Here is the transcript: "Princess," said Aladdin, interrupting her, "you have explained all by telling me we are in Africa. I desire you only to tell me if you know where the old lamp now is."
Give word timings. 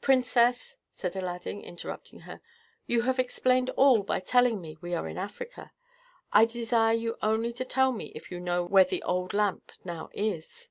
"Princess," 0.00 0.78
said 0.92 1.14
Aladdin, 1.14 1.60
interrupting 1.60 2.22
her, 2.22 2.40
"you 2.88 3.02
have 3.02 3.20
explained 3.20 3.70
all 3.76 4.02
by 4.02 4.18
telling 4.18 4.60
me 4.60 4.76
we 4.80 4.92
are 4.92 5.06
in 5.06 5.16
Africa. 5.16 5.70
I 6.32 6.46
desire 6.46 6.94
you 6.94 7.16
only 7.22 7.52
to 7.52 7.64
tell 7.64 7.92
me 7.92 8.06
if 8.16 8.32
you 8.32 8.40
know 8.40 8.64
where 8.64 8.82
the 8.82 9.04
old 9.04 9.32
lamp 9.32 9.70
now 9.84 10.10
is." 10.14 10.68